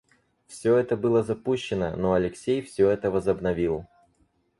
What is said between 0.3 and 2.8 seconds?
Всё это было запущено, но Алексей